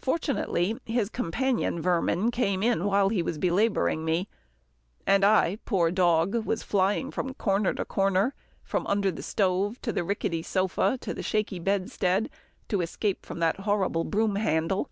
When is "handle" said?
14.36-14.88